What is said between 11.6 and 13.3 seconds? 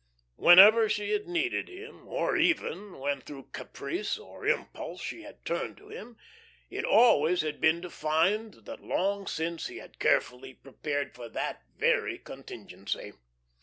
very contingency.